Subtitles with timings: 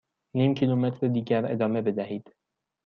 [0.35, 2.35] نیم کیلومتر دیگر ادامه بدهید.